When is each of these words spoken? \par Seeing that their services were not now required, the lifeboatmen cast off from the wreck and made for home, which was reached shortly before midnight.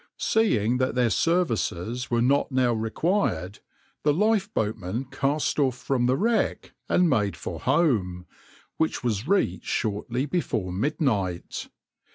\par 0.01 0.07
Seeing 0.17 0.77
that 0.79 0.95
their 0.95 1.11
services 1.11 2.09
were 2.09 2.23
not 2.23 2.51
now 2.51 2.73
required, 2.73 3.59
the 4.01 4.11
lifeboatmen 4.11 5.05
cast 5.11 5.59
off 5.59 5.77
from 5.77 6.07
the 6.07 6.17
wreck 6.17 6.73
and 6.89 7.07
made 7.07 7.37
for 7.37 7.59
home, 7.59 8.25
which 8.77 9.03
was 9.03 9.27
reached 9.27 9.67
shortly 9.69 10.25
before 10.25 10.73
midnight. 10.73 11.69